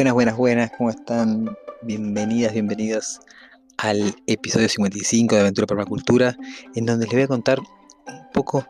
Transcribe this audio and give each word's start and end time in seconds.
Buenas, 0.00 0.14
buenas, 0.14 0.36
buenas, 0.38 0.70
¿cómo 0.78 0.88
están? 0.88 1.58
Bienvenidas, 1.82 2.54
bienvenidos 2.54 3.20
al 3.76 4.16
episodio 4.26 4.66
55 4.66 5.34
de 5.34 5.42
Aventura 5.42 5.66
Permacultura, 5.66 6.38
en 6.74 6.86
donde 6.86 7.04
les 7.04 7.12
voy 7.12 7.22
a 7.24 7.28
contar 7.28 7.58
un 7.58 8.30
poco 8.32 8.66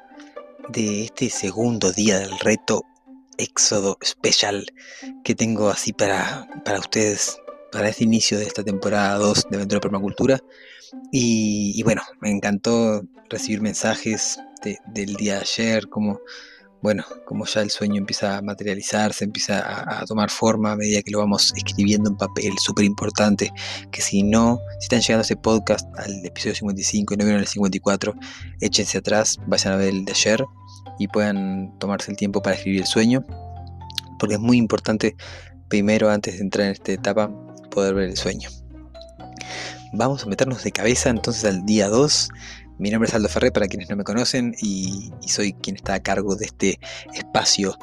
de 0.70 1.04
este 1.04 1.30
segundo 1.30 1.92
día 1.92 2.18
del 2.18 2.36
reto 2.40 2.82
Éxodo 3.38 3.96
Special 4.04 4.66
que 5.22 5.36
tengo 5.36 5.70
así 5.70 5.92
para, 5.92 6.48
para 6.64 6.80
ustedes, 6.80 7.38
para 7.70 7.90
este 7.90 8.02
inicio 8.02 8.36
de 8.36 8.46
esta 8.46 8.64
temporada 8.64 9.16
2 9.18 9.50
de 9.50 9.56
Aventura 9.56 9.80
Permacultura. 9.80 10.40
Y, 11.12 11.74
y 11.76 11.82
bueno, 11.84 12.02
me 12.20 12.32
encantó 12.32 13.04
recibir 13.28 13.60
mensajes 13.60 14.40
del 14.88 15.14
día 15.14 15.34
de 15.34 15.40
ayer, 15.42 15.88
como 15.88 16.18
bueno, 16.82 17.04
como 17.26 17.44
ya 17.44 17.60
el 17.60 17.70
sueño 17.70 17.96
empieza 17.96 18.38
a 18.38 18.42
materializarse, 18.42 19.24
empieza 19.24 20.00
a, 20.00 20.04
tomar 20.06 20.30
forma 20.30 20.72
a 20.72 20.76
medida 20.76 21.02
que 21.02 21.10
lo 21.10 21.18
vamos 21.18 21.52
escribiendo 21.56 22.08
en 22.08 22.16
papel, 22.16 22.52
súper 22.58 22.84
importante, 22.84 23.52
que 23.90 24.00
si 24.00 24.22
no, 24.22 24.60
si 24.78 24.84
están 24.84 25.00
llegando 25.00 25.20
a 25.20 25.24
ese 25.24 25.36
podcast 25.36 25.86
al 25.98 26.24
episodio 26.24 26.54
55 26.54 27.14
y 27.14 27.16
no 27.16 27.24
vieron 27.24 27.42
el 27.42 27.46
54, 27.46 28.14
échense 28.60 28.98
atrás, 28.98 29.38
vayan 29.46 29.74
a 29.74 29.76
ver 29.76 29.88
el 29.90 30.04
de 30.04 30.12
ayer 30.12 30.44
y 30.98 31.08
puedan 31.08 31.78
tomarse 31.78 32.10
el 32.10 32.16
tiempo 32.16 32.42
para 32.42 32.56
escribir 32.56 32.80
el 32.80 32.86
sueño, 32.86 33.26
porque 34.18 34.34
es 34.34 34.40
muy 34.40 34.56
importante 34.56 35.16
primero, 35.68 36.10
antes 36.10 36.36
de 36.36 36.40
entrar 36.40 36.66
en 36.66 36.72
esta 36.72 36.92
etapa, 36.92 37.30
poder 37.70 37.94
ver 37.94 38.08
el 38.08 38.16
sueño. 38.16 38.48
Vamos 39.92 40.22
a 40.22 40.26
meternos 40.26 40.62
de 40.62 40.70
cabeza 40.70 41.10
entonces 41.10 41.44
al 41.44 41.66
día 41.66 41.88
2 41.88 42.28
mi 42.80 42.90
nombre 42.90 43.08
es 43.08 43.14
Aldo 43.14 43.28
Ferré, 43.28 43.52
para 43.52 43.68
quienes 43.68 43.90
no 43.90 43.96
me 43.96 44.04
conocen, 44.04 44.54
y, 44.60 45.12
soy 45.26 45.52
quien 45.52 45.76
está 45.76 45.94
a 45.94 46.02
cargo 46.02 46.34
de 46.34 46.46
este 46.46 46.80
espacio 47.14 47.76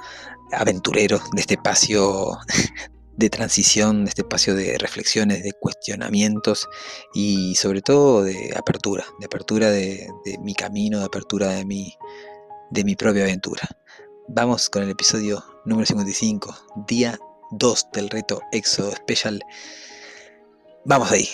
aventurero, 0.51 1.21
de 1.33 1.41
este 1.41 1.53
espacio 1.53 2.37
de 3.15 3.29
transición, 3.29 4.05
de 4.05 4.09
este 4.09 4.21
espacio 4.23 4.55
de 4.55 4.77
reflexiones, 4.79 5.43
de 5.43 5.53
cuestionamientos 5.53 6.67
y 7.13 7.55
sobre 7.55 7.81
todo 7.81 8.23
de 8.23 8.53
apertura, 8.55 9.05
de 9.19 9.25
apertura 9.27 9.69
de, 9.69 10.09
mi 10.41 10.55
camino, 10.55 10.99
de 10.99 11.05
apertura 11.05 11.49
de 11.49 11.65
mi, 11.65 11.93
de 12.71 12.83
mi 12.83 12.95
propia 12.95 13.23
aventura. 13.23 13.69
Vamos 14.27 14.69
con 14.69 14.83
el 14.83 14.89
episodio 14.89 15.43
número 15.65 15.85
55, 15.85 16.85
día 16.87 17.19
2 17.51 17.87
del 17.93 18.09
reto 18.09 18.41
Éxodo 18.51 18.91
Special. 18.91 19.41
Vamos 20.85 21.11
ahí. 21.11 21.29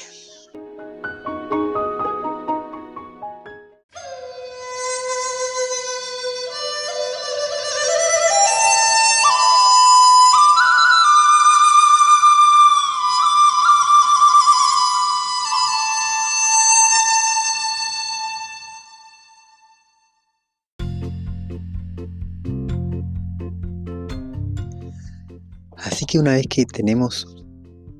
Que 26.14 26.20
una 26.20 26.34
vez 26.34 26.46
que 26.48 26.64
tenemos 26.68 27.26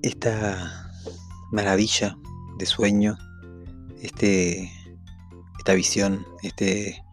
esta 0.04 0.92
maravilla 1.52 2.16
de 2.60 2.66
sueño, 2.68 3.18
este, 4.04 4.72
esta 5.58 5.74
visión, 5.74 6.24
este, 6.44 7.04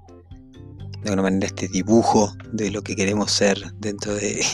de 1.03 1.05
alguna 1.05 1.22
manera 1.22 1.47
este 1.47 1.69
dibujo 1.69 2.31
de 2.53 2.71
lo 2.71 2.83
que 2.83 2.97
queremos 2.97 3.33
ser 3.33 3.72
dentro 3.78 4.12
de 4.12 4.44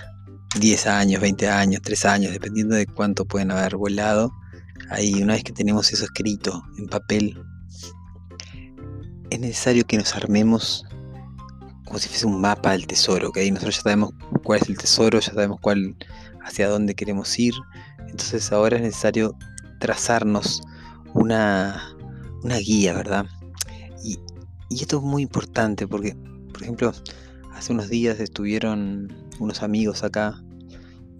10 0.58 0.86
años, 0.86 1.20
20 1.20 1.50
años, 1.50 1.82
3 1.84 2.04
años, 2.06 2.32
dependiendo 2.32 2.76
de 2.76 2.86
cuánto 2.86 3.26
pueden 3.26 3.50
haber 3.50 3.76
volado, 3.76 4.32
ahí 4.88 5.22
una 5.22 5.34
vez 5.34 5.44
que 5.44 5.52
tenemos 5.52 5.92
eso 5.92 6.04
escrito 6.04 6.62
en 6.78 6.86
papel, 6.86 7.38
es 9.28 9.38
necesario 9.38 9.84
que 9.86 9.98
nos 9.98 10.16
armemos 10.16 10.86
como 11.90 11.98
si 11.98 12.08
fuese 12.08 12.24
un 12.24 12.40
mapa 12.40 12.70
del 12.70 12.86
tesoro, 12.86 13.32
que 13.32 13.40
ahí 13.40 13.50
nosotros 13.50 13.74
ya 13.74 13.82
sabemos 13.82 14.14
cuál 14.44 14.60
es 14.62 14.68
el 14.68 14.78
tesoro, 14.78 15.18
ya 15.18 15.32
sabemos 15.32 15.58
cuál, 15.60 15.96
hacia 16.44 16.68
dónde 16.68 16.94
queremos 16.94 17.36
ir. 17.36 17.52
Entonces 17.98 18.52
ahora 18.52 18.76
es 18.76 18.82
necesario 18.82 19.36
trazarnos 19.80 20.62
una, 21.14 21.96
una 22.44 22.58
guía, 22.58 22.94
¿verdad? 22.94 23.26
Y, 24.04 24.20
y 24.68 24.82
esto 24.82 24.98
es 24.98 25.02
muy 25.02 25.22
importante 25.22 25.88
porque, 25.88 26.14
por 26.52 26.62
ejemplo, 26.62 26.92
hace 27.54 27.72
unos 27.72 27.88
días 27.88 28.20
estuvieron 28.20 29.12
unos 29.40 29.64
amigos 29.64 30.04
acá 30.04 30.40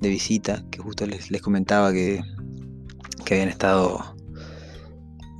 de 0.00 0.08
visita, 0.08 0.64
que 0.70 0.78
justo 0.78 1.04
les, 1.04 1.32
les 1.32 1.42
comentaba 1.42 1.90
que, 1.90 2.22
que 3.24 3.34
habían 3.34 3.48
estado 3.48 4.14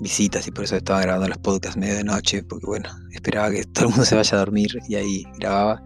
visitas 0.00 0.46
y 0.46 0.50
por 0.50 0.64
eso 0.64 0.76
estaba 0.76 1.00
grabando 1.02 1.28
los 1.28 1.38
podcasts 1.38 1.76
medio 1.76 1.96
de 1.96 2.04
noche, 2.04 2.42
porque 2.42 2.66
bueno, 2.66 2.88
esperaba 3.12 3.50
que 3.50 3.64
todo 3.64 3.86
el 3.86 3.90
mundo 3.90 4.04
se 4.04 4.16
vaya 4.16 4.36
a 4.36 4.38
dormir 4.38 4.78
y 4.88 4.94
ahí 4.94 5.24
grababa, 5.38 5.82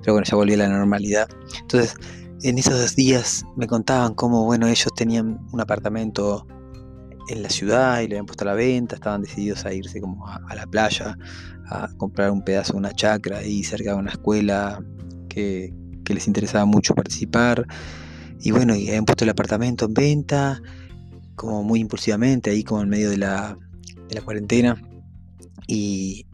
pero 0.00 0.14
bueno, 0.14 0.26
ya 0.28 0.36
volví 0.36 0.54
a 0.54 0.56
la 0.58 0.68
normalidad. 0.68 1.28
Entonces, 1.60 1.94
en 2.42 2.58
esos 2.58 2.78
dos 2.78 2.96
días 2.96 3.44
me 3.56 3.66
contaban 3.66 4.14
cómo, 4.14 4.44
bueno, 4.44 4.66
ellos 4.66 4.88
tenían 4.96 5.38
un 5.52 5.60
apartamento 5.60 6.46
en 7.28 7.42
la 7.42 7.50
ciudad 7.50 8.00
y 8.00 8.08
le 8.08 8.14
habían 8.14 8.26
puesto 8.26 8.44
a 8.44 8.48
la 8.48 8.54
venta, 8.54 8.94
estaban 8.94 9.22
decididos 9.22 9.66
a 9.66 9.72
irse 9.72 10.00
como 10.00 10.26
a, 10.26 10.54
la 10.54 10.66
playa, 10.66 11.16
a 11.66 11.88
comprar 11.96 12.30
un 12.30 12.42
pedazo 12.42 12.72
de 12.72 12.78
una 12.78 12.92
chacra 12.92 13.38
ahí 13.38 13.62
cerca 13.62 13.92
de 13.92 13.98
una 13.98 14.12
escuela 14.12 14.82
que, 15.28 15.74
que 16.04 16.14
les 16.14 16.26
interesaba 16.26 16.64
mucho 16.64 16.94
participar. 16.94 17.66
Y 18.40 18.52
bueno, 18.52 18.74
y 18.74 18.88
habían 18.88 19.04
puesto 19.04 19.24
el 19.24 19.30
apartamento 19.30 19.86
en 19.86 19.94
venta 19.94 20.62
como 21.38 21.62
muy 21.62 21.80
impulsivamente, 21.80 22.50
ahí 22.50 22.62
como 22.62 22.82
en 22.82 22.90
medio 22.90 23.08
de 23.08 23.16
la, 23.16 23.56
de 24.08 24.14
la 24.14 24.20
cuarentena. 24.20 24.82
Y, 25.66 26.26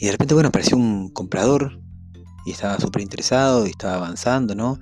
de 0.00 0.12
repente, 0.12 0.34
bueno, 0.34 0.50
apareció 0.50 0.76
un 0.76 1.08
comprador 1.08 1.80
y 2.44 2.52
estaba 2.52 2.78
súper 2.78 3.02
interesado 3.02 3.66
y 3.66 3.70
estaba 3.70 3.94
avanzando, 3.94 4.54
¿no? 4.54 4.78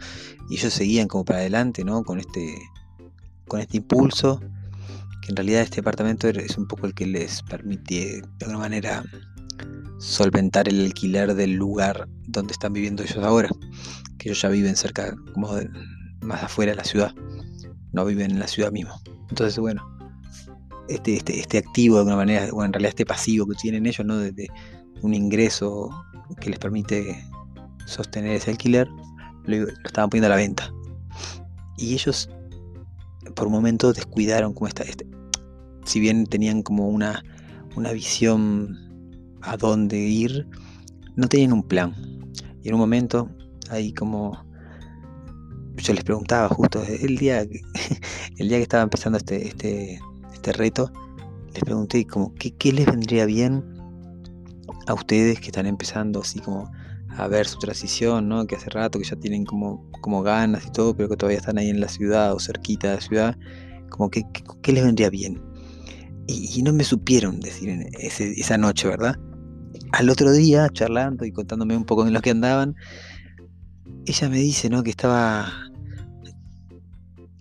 Y 0.51 0.57
ellos 0.57 0.75
seguían 0.75 1.09
como 1.09 1.25
para 1.25 1.39
adelante, 1.39 1.85
¿no? 1.85 2.03
Con 2.03 2.19
este, 2.19 2.59
con 3.47 3.61
este 3.61 3.79
impulso, 3.79 4.41
que 5.23 5.31
en 5.31 5.37
realidad 5.37 5.63
este 5.63 5.81
apartamento 5.81 6.29
es 6.29 6.59
un 6.59 6.67
poco 6.67 6.87
el 6.87 6.95
que 6.95 7.07
les 7.07 7.43
permite 7.43 8.23
de 8.39 8.45
alguna 8.45 8.59
manera 8.59 9.05
solventar 9.99 10.69
el 10.69 10.85
alquiler 10.85 11.35
del 11.35 11.53
lugar 11.53 12.09
donde 12.27 12.53
están 12.53 12.73
viviendo 12.73 13.05
ellos 13.05 13.25
ahora, 13.25 13.49
que 14.19 14.29
ellos 14.29 14.43
ya 14.43 14.49
viven 14.49 14.75
cerca, 14.75 15.15
como 15.33 15.53
más 16.21 16.43
afuera 16.43 16.73
de 16.73 16.77
la 16.77 16.85
ciudad, 16.85 17.15
no 17.93 18.05
viven 18.05 18.33
en 18.33 18.41
la 18.41 18.49
ciudad 18.49 18.73
misma. 18.73 19.01
Entonces, 19.35 19.59
bueno, 19.59 19.85
este, 20.89 21.17
este, 21.17 21.41
este 21.41 21.59
activo 21.59 21.97
de 21.97 22.03
alguna 22.03 22.15
manera, 22.15 22.47
o 22.53 22.63
en 22.65 22.73
realidad 22.73 22.91
este 22.91 23.05
pasivo 23.05 23.49
que 23.49 23.57
tienen 23.57 23.85
ellos, 23.85 24.07
¿no? 24.07 24.17
De, 24.17 24.47
un 25.03 25.13
ingreso 25.13 25.91
que 26.41 26.51
les 26.51 26.61
permite 26.61 27.21
sostener 27.85 28.37
ese 28.37 28.53
alquiler, 28.53 28.89
lo, 29.47 29.69
estaban 29.85 30.09
poniendo 30.09 30.27
a 30.27 30.31
la 30.31 30.37
venta. 30.37 30.73
Y 31.77 31.95
ellos, 31.95 32.31
por 33.35 33.49
un 33.49 33.55
momento, 33.55 33.93
descuidaron 33.93 34.55
como 34.55 34.69
esta, 34.69 34.85
este, 34.85 35.05
si 35.85 35.99
bien 35.99 36.27
tenían 36.27 36.63
como 36.63 36.89
una, 36.89 37.21
una 37.75 37.91
visión 37.91 38.79
a 39.43 39.57
dónde 39.57 39.99
ir, 39.99 40.47
no 41.17 41.27
tenían 41.27 41.55
un 41.55 41.65
plan. 41.65 41.93
Y 42.63 42.69
en 42.69 42.75
un 42.75 42.81
momento, 42.81 43.29
ahí 43.69 43.93
como 43.93 44.47
yo 45.77 45.93
les 45.93 46.05
preguntaba 46.05 46.49
justo 46.49 46.83
el 46.83 47.17
día, 47.19 47.41
el 48.39 48.49
día 48.49 48.59
que 48.59 48.63
estaba 48.63 48.83
empezando 48.83 49.19
este, 49.19 49.49
este, 49.49 50.01
este 50.33 50.53
reto, 50.53 50.91
les 51.53 51.63
pregunté 51.63 52.07
como 52.07 52.35
¿qué, 52.35 52.53
qué 52.53 52.73
les 52.73 52.87
vendría 52.87 53.27
bien 53.27 53.65
a 54.87 54.95
ustedes 54.95 55.41
que 55.41 55.47
están 55.47 55.67
empezando 55.67 56.21
así 56.21 56.41
como 56.41 56.71
a 57.17 57.29
ver 57.29 57.47
su 57.47 57.59
transición, 57.59 58.29
¿no? 58.29 58.47
Que 58.47 58.57
hace 58.57 58.71
rato 58.71 58.99
que 58.99 59.05
ya 59.05 59.17
tienen 59.17 59.45
como, 59.45 59.89
como 60.01 60.23
ganas 60.23 60.67
y 60.67 60.71
todo, 60.71 60.97
pero 60.97 61.09
que 61.09 61.17
todavía 61.17 61.39
están 61.39 61.59
ahí 61.59 61.71
en 61.71 61.81
la 61.81 61.89
ciudad 61.89 62.35
o 62.35 62.41
cerquita 62.41 62.89
de 62.89 62.95
la 62.97 63.01
ciudad, 63.01 63.39
como 63.89 64.11
que, 64.11 64.25
¿qué 64.63 64.73
les 64.73 64.85
vendría 64.85 65.11
bien? 65.11 65.41
Y, 66.27 66.63
no 66.63 66.73
me 66.73 66.85
supieron 66.85 67.39
decir 67.41 67.69
esa 67.93 68.57
noche, 68.57 68.89
¿verdad? 68.89 69.17
Al 69.93 70.09
otro 70.09 70.33
día, 70.33 70.69
charlando 70.71 71.25
y 71.27 71.33
contándome 71.33 71.77
un 71.77 71.85
poco 71.85 72.05
de 72.05 72.11
lo 72.11 72.21
que 72.23 72.31
andaban, 72.31 72.75
ella 74.07 74.29
me 74.29 74.39
dice, 74.39 74.71
¿no? 74.71 74.83
Que 74.83 74.91
estaba 74.91 75.53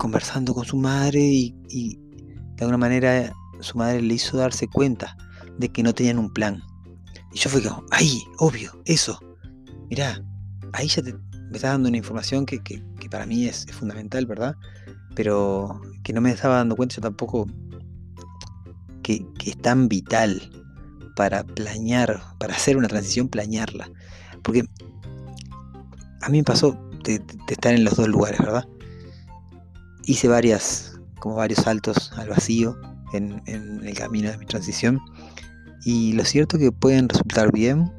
conversando 0.03 0.53
con 0.53 0.65
su 0.65 0.75
madre 0.75 1.21
y, 1.21 1.55
de 1.69 2.65
alguna 2.65 2.77
manera 2.77 3.33
su 3.61 3.77
madre 3.77 4.01
le 4.01 4.15
hizo 4.15 4.35
darse 4.35 4.67
cuenta 4.67 5.15
de 5.57 5.69
que 5.69 5.81
no 5.81 5.93
tenían 5.93 6.19
un 6.19 6.29
plan. 6.29 6.61
Y 7.31 7.37
yo 7.37 7.49
fui 7.49 7.61
como, 7.61 7.85
ahí, 7.89 8.21
obvio, 8.37 8.77
eso. 8.83 9.17
Mirá, 9.89 10.21
ahí 10.73 10.89
ya 10.89 11.01
te, 11.01 11.13
me 11.13 11.53
está 11.53 11.69
dando 11.69 11.87
una 11.87 11.95
información 11.95 12.45
que, 12.45 12.59
para 13.09 13.25
mí 13.25 13.45
es, 13.45 13.65
fundamental, 13.71 14.25
¿verdad? 14.25 14.57
Pero 15.15 15.79
que 16.03 16.11
no 16.11 16.19
me 16.19 16.31
estaba 16.31 16.57
dando 16.57 16.75
cuenta 16.75 16.95
yo 16.95 17.01
tampoco 17.01 17.47
que, 19.03 19.25
es 19.45 19.57
tan 19.61 19.87
vital 19.87 20.51
para 21.15 21.45
planear, 21.45 22.21
para 22.39 22.55
hacer 22.55 22.75
una 22.75 22.89
transición, 22.89 23.29
planearla. 23.29 23.89
Porque 24.41 24.65
a 26.21 26.27
mí 26.27 26.39
me 26.39 26.43
pasó 26.43 26.77
de, 27.05 27.23
estar 27.47 27.73
en 27.73 27.85
los 27.85 27.95
dos 27.95 28.09
lugares, 28.09 28.39
¿verdad? 28.39 28.67
Hice 30.05 30.27
varias, 30.27 30.99
como 31.19 31.35
varios 31.35 31.59
saltos 31.59 32.11
al 32.17 32.29
vacío 32.29 32.77
en, 33.13 33.41
en 33.45 33.85
el 33.85 33.93
camino 33.95 34.29
de 34.31 34.37
mi 34.37 34.45
transición. 34.45 34.99
Y 35.85 36.13
lo 36.13 36.23
cierto 36.23 36.57
es 36.57 36.63
que 36.63 36.71
pueden 36.71 37.09
resultar 37.09 37.51
bien, 37.51 37.91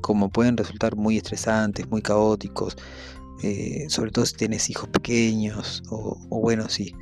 como 0.00 0.30
pueden 0.30 0.56
resultar 0.56 0.96
muy 0.96 1.16
estresantes, 1.16 1.88
muy 1.88 2.02
caóticos, 2.02 2.76
eh, 3.42 3.86
sobre 3.88 4.10
todo 4.10 4.26
si 4.26 4.34
tienes 4.34 4.70
hijos 4.70 4.88
pequeños, 4.90 5.82
o, 5.90 6.16
bueno, 6.28 6.68
si, 6.68 6.94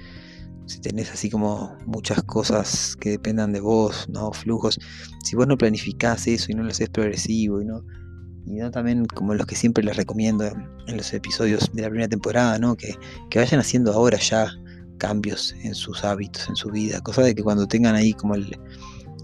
si 0.66 0.80
tenés 0.80 1.10
así 1.10 1.28
como 1.28 1.76
muchas 1.86 2.22
cosas 2.22 2.96
que 2.96 3.10
dependan 3.10 3.52
de 3.52 3.60
vos, 3.60 4.08
¿no? 4.08 4.32
Flujos. 4.32 4.78
Si 5.24 5.36
vos 5.36 5.46
no 5.46 5.58
planificás 5.58 6.26
eso 6.28 6.50
y 6.50 6.54
no 6.54 6.62
lo 6.62 6.70
haces 6.70 6.88
progresivo 6.88 7.60
y 7.60 7.66
no, 7.66 7.82
y 8.50 8.56
no 8.56 8.70
también 8.70 9.06
como 9.06 9.34
los 9.34 9.46
que 9.46 9.54
siempre 9.54 9.84
les 9.84 9.96
recomiendo 9.96 10.44
en 10.44 10.96
los 10.96 11.12
episodios 11.12 11.70
de 11.72 11.82
la 11.82 11.88
primera 11.88 12.08
temporada, 12.08 12.58
¿no? 12.58 12.76
Que, 12.76 12.96
que 13.30 13.38
vayan 13.38 13.60
haciendo 13.60 13.92
ahora 13.92 14.18
ya 14.18 14.50
cambios 14.98 15.54
en 15.62 15.74
sus 15.74 16.04
hábitos, 16.04 16.48
en 16.48 16.56
su 16.56 16.70
vida, 16.70 17.00
cosa 17.00 17.22
de 17.22 17.34
que 17.34 17.42
cuando 17.42 17.66
tengan 17.66 17.94
ahí 17.94 18.12
como 18.12 18.34
el, 18.34 18.58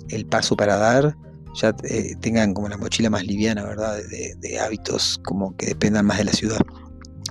el 0.09 0.27
paso 0.27 0.57
para 0.57 0.77
dar, 0.77 1.17
ya 1.55 1.75
eh, 1.85 2.15
tengan 2.21 2.55
como 2.55 2.69
la 2.69 2.77
mochila 2.77 3.11
más 3.11 3.27
liviana, 3.27 3.65
¿verdad? 3.65 3.99
De, 4.41 4.59
hábitos 4.61 5.21
como 5.25 5.57
que 5.57 5.67
dependan 5.67 6.07
más 6.07 6.19
de 6.19 6.25
la 6.25 6.33
ciudad. 6.33 6.61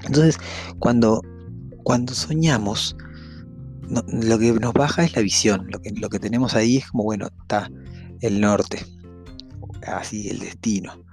Entonces, 0.04 0.38
cuando, 0.80 1.22
cuando 1.84 2.14
soñamos, 2.14 2.96
lo 4.08 4.40
que 4.40 4.52
nos 4.54 4.74
baja 4.74 5.04
es 5.04 5.16
la 5.16 5.22
visión. 5.22 5.68
Lo 5.72 5.80
que, 5.80 5.92
lo 5.92 6.10
que 6.10 6.20
tenemos 6.20 6.56
ahí 6.56 6.78
es 6.78 6.88
como, 6.88 7.04
bueno, 7.04 7.28
está 7.42 7.70
el 8.22 8.42
norte, 8.42 8.86
así 9.88 10.28
el 10.30 10.40
destino. 10.40 11.05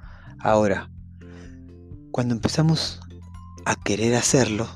Ahora, 0.43 0.91
cuando 2.11 2.35
empezamos 2.35 3.01
a 3.65 3.77
querer 3.77 4.17
hacerlo, 4.17 4.69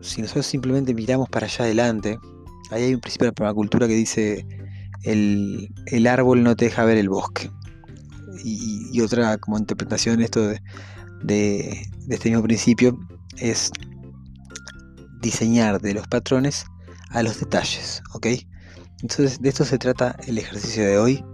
si 0.00 0.20
nosotros 0.20 0.46
simplemente 0.46 0.92
miramos 0.92 1.28
para 1.28 1.46
allá 1.46 1.64
adelante, 1.64 2.18
ahí 2.70 2.84
hay 2.84 2.94
un 2.94 3.00
principio 3.00 3.26
de 3.26 3.30
la 3.30 3.34
permacultura 3.34 3.86
que 3.86 3.94
dice 3.94 4.46
el, 5.04 6.06
árbol 6.08 6.42
no 6.42 6.56
te 6.56 6.66
deja 6.66 6.84
ver 6.84 6.98
el 6.98 7.08
bosque. 7.08 7.50
Y, 8.44 9.00
otra 9.00 9.38
como 9.38 9.58
interpretación 9.58 10.20
esto 10.20 10.48
de, 10.48 10.60
de, 11.22 11.86
este 12.08 12.30
mismo 12.30 12.42
principio 12.42 12.98
es 13.38 13.70
diseñar 15.20 15.80
de 15.80 15.94
los 15.94 16.08
patrones 16.08 16.64
a 17.10 17.22
los 17.22 17.38
detalles, 17.38 18.02
¿ok? 18.14 18.26
Entonces 19.02 19.40
de 19.40 19.48
esto 19.48 19.64
se 19.64 19.78
trata 19.78 20.16
el 20.26 20.38
ejercicio 20.38 20.84
de 20.84 20.98
hoy. 20.98 21.24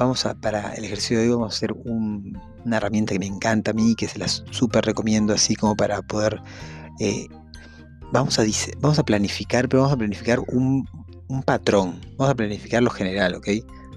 Vamos 0.00 0.24
a, 0.24 0.34
para 0.34 0.72
el 0.72 0.84
ejercicio 0.86 1.18
de 1.18 1.24
hoy 1.24 1.30
vamos 1.34 1.52
a 1.52 1.56
hacer 1.56 1.74
una 1.84 2.78
herramienta 2.78 3.12
que 3.12 3.18
me 3.18 3.26
encanta 3.26 3.72
a 3.72 3.74
mí, 3.74 3.94
que 3.94 4.08
se 4.08 4.18
la 4.18 4.28
súper 4.28 4.86
recomiendo 4.86 5.34
así 5.34 5.54
como 5.54 5.76
para 5.76 6.00
poder... 6.00 6.40
Eh, 7.00 7.26
vamos, 8.10 8.38
a, 8.38 8.44
vamos 8.80 8.98
a 8.98 9.04
planificar, 9.04 9.68
pero 9.68 9.82
vamos 9.82 9.94
a 9.94 9.98
planificar 9.98 10.40
un, 10.48 10.88
un 11.28 11.42
patrón. 11.42 12.00
Vamos 12.16 12.32
a 12.32 12.34
planificar 12.34 12.82
lo 12.82 12.88
general, 12.88 13.34
¿ok? 13.34 13.46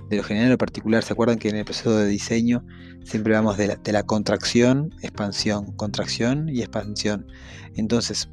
De 0.09 0.17
lo 0.17 0.23
general 0.23 0.49
a 0.49 0.51
lo 0.51 0.57
particular. 0.57 1.03
¿Se 1.03 1.13
acuerdan 1.13 1.39
que 1.39 1.47
en 1.47 1.55
el 1.55 1.63
proceso 1.63 1.95
de 1.95 2.05
diseño 2.05 2.65
siempre 3.05 3.31
vamos 3.31 3.55
de 3.55 3.77
la, 3.85 4.03
contracción, 4.03 4.93
expansión, 5.03 5.71
contracción 5.77 6.49
y 6.49 6.63
expansión? 6.63 7.27
Entonces, 7.75 8.29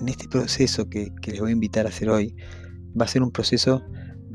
en 0.00 0.08
este 0.08 0.28
proceso 0.28 0.88
que, 0.88 1.12
les 1.26 1.40
voy 1.40 1.50
a 1.50 1.52
invitar 1.52 1.84
a 1.84 1.90
hacer 1.90 2.08
hoy, 2.08 2.34
va 2.98 3.04
a 3.04 3.08
ser 3.08 3.22
un 3.22 3.32
proceso 3.32 3.84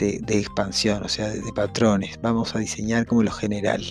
de, 0.01 0.37
expansión, 0.39 1.03
o 1.03 1.07
sea, 1.07 1.29
de, 1.29 1.53
patrones. 1.53 2.19
Vamos 2.21 2.55
a 2.55 2.59
diseñar 2.59 3.05
como 3.05 3.23
lo 3.23 3.31
general. 3.31 3.81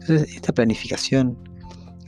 Entonces, 0.00 0.34
esta 0.34 0.52
planificación, 0.52 1.36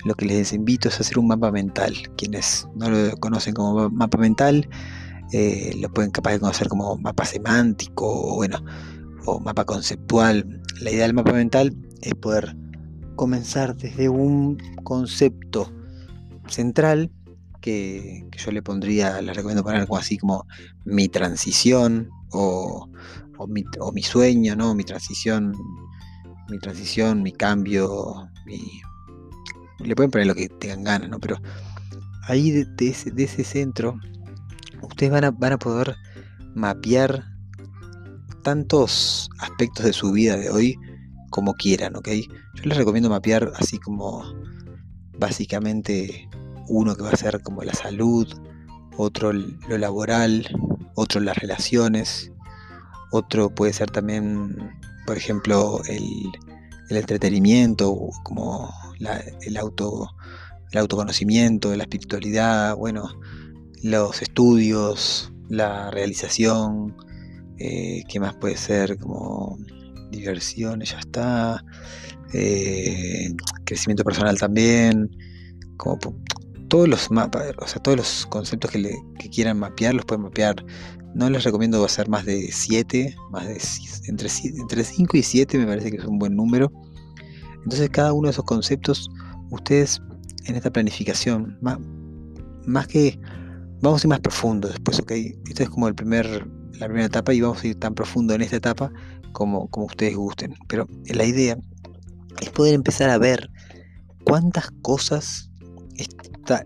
lo 0.04 0.14
que 0.14 0.26
les 0.26 0.52
invito 0.52 0.88
es 0.88 1.00
hacer 1.00 1.18
un 1.18 1.28
mapa 1.28 1.50
mental. 1.50 1.94
Quienes 2.16 2.68
no 2.74 2.90
lo 2.90 3.16
conocen 3.18 3.54
como 3.54 3.90
mapa 3.90 4.18
mental, 4.18 4.68
eh, 5.32 5.74
lo 5.80 5.92
pueden 5.92 6.10
capaz 6.10 6.32
de 6.32 6.40
conocer 6.40 6.68
como 6.68 6.96
mapa 6.98 7.24
semántico 7.24 8.06
o 8.06 8.36
bueno, 8.36 8.62
o 9.26 9.40
mapa 9.40 9.64
conceptual. 9.64 10.62
La 10.80 10.90
idea 10.90 11.02
del 11.02 11.14
mapa 11.14 11.32
mental 11.32 11.76
es 12.00 12.14
poder 12.14 12.56
comenzar 13.16 13.76
desde 13.76 14.08
un 14.08 14.56
concepto 14.84 15.72
central 16.48 17.10
que, 17.62 18.26
yo 18.36 18.50
le 18.50 18.60
pondría, 18.60 19.22
le 19.22 19.32
recomiendo 19.32 19.62
poner 19.62 19.80
algo 19.80 19.96
así 19.96 20.18
como 20.18 20.46
mi 20.84 21.08
transición 21.08 22.10
o, 22.32 22.90
mi, 23.46 24.02
sueño, 24.02 24.56
¿no? 24.56 24.74
Mi 24.74 24.84
transición, 24.84 25.54
mi 26.48 26.58
transición, 26.58 27.22
mi 27.22 27.32
cambio, 27.32 28.28
le 29.78 29.96
pueden 29.96 30.10
poner 30.10 30.26
lo 30.26 30.34
que 30.34 30.48
tengan 30.48 30.84
ganas, 30.84 31.08
¿no? 31.10 31.18
Pero 31.18 31.38
ahí 32.28 32.50
de 32.50 32.88
ese 32.88 33.44
centro 33.44 33.98
ustedes 34.82 35.12
van 35.12 35.24
a, 35.24 35.30
van 35.30 35.52
a 35.52 35.58
poder 35.58 35.96
mapear 36.54 37.24
tantos 38.42 39.30
aspectos 39.38 39.84
de 39.86 39.92
su 39.92 40.12
vida 40.12 40.36
de 40.36 40.50
hoy 40.50 40.78
como 41.30 41.54
quieran. 41.54 41.94
Yo 41.94 42.62
les 42.64 42.76
recomiendo 42.76 43.08
mapear 43.08 43.52
así 43.56 43.78
como 43.78 44.22
básicamente 45.18 46.28
uno 46.68 46.94
que 46.94 47.02
va 47.02 47.10
a 47.10 47.16
ser 47.16 47.40
como 47.42 47.62
la 47.62 47.74
salud, 47.74 48.28
otro 48.96 49.32
lo 49.32 49.78
laboral, 49.78 50.46
otro 50.94 51.20
las 51.20 51.38
relaciones, 51.38 52.31
otro 53.12 53.54
puede 53.54 53.72
ser 53.72 53.90
también, 53.90 54.56
por 55.06 55.16
ejemplo, 55.16 55.80
el, 55.86 56.32
entretenimiento, 56.90 57.96
como 58.22 58.70
el, 59.40 59.56
auto, 59.56 60.10
el 60.72 60.78
autoconocimiento, 60.78 61.74
la 61.74 61.84
espiritualidad, 61.84 62.76
bueno, 62.76 63.08
los 63.82 64.20
estudios, 64.20 65.32
la 65.48 65.90
realización, 65.90 66.96
eh, 67.58 68.02
¿qué 68.08 68.20
más 68.20 68.34
puede 68.34 68.56
ser? 68.56 68.98
Como 68.98 69.58
diversión, 70.10 70.80
ya 70.80 70.98
está, 70.98 71.64
eh, 72.34 73.34
crecimiento 73.64 74.04
personal 74.04 74.38
también, 74.38 75.10
como 75.76 75.98
todos 76.68 76.88
los 76.88 77.10
mapas, 77.10 77.52
o 77.58 77.66
sea, 77.66 77.82
todos 77.82 77.98
los 77.98 78.26
conceptos 78.26 78.70
que, 78.70 78.78
le, 78.78 78.94
quieran 79.30 79.58
mapear, 79.58 79.94
los 79.94 80.06
pueden 80.06 80.22
mapear. 80.22 80.64
No 81.14 81.28
les 81.28 81.44
recomiendo 81.44 81.84
hacer 81.84 82.08
más 82.08 82.24
de 82.24 82.50
7, 82.50 83.14
más 83.30 83.46
de 83.46 83.60
entre, 84.08 84.28
entre 84.58 84.84
5 84.84 85.16
y 85.16 85.22
7 85.22 85.58
me 85.58 85.66
parece 85.66 85.90
que 85.90 85.98
es 85.98 86.04
un 86.04 86.18
buen 86.18 86.34
número. 86.34 86.72
Entonces 87.64 87.90
cada 87.90 88.12
uno 88.12 88.28
de 88.28 88.32
esos 88.32 88.44
conceptos, 88.44 89.10
ustedes 89.50 90.00
en 90.46 90.56
esta 90.56 90.70
planificación, 90.70 91.58
más, 91.60 91.78
más 92.66 92.86
que 92.86 93.18
Vamos 93.82 94.04
a 94.04 94.06
ir 94.06 94.10
más 94.10 94.20
profundo 94.20 94.68
después, 94.68 95.00
¿ok? 95.00 95.10
Esto 95.48 95.64
es 95.64 95.68
como 95.68 95.88
el 95.88 95.94
primer, 95.96 96.46
la 96.78 96.86
primera 96.86 97.06
etapa 97.06 97.34
y 97.34 97.40
vamos 97.40 97.64
a 97.64 97.66
ir 97.66 97.80
tan 97.80 97.96
profundo 97.96 98.32
en 98.32 98.40
esta 98.40 98.54
etapa 98.54 98.92
como, 99.32 99.68
como 99.70 99.86
ustedes 99.86 100.14
gusten. 100.14 100.54
Pero 100.68 100.86
la 101.06 101.24
idea 101.24 101.58
es 102.40 102.50
poder 102.50 102.74
empezar 102.74 103.10
a 103.10 103.18
ver 103.18 103.50
cuántas 104.24 104.70
cosas 104.82 105.50
está... 105.96 106.64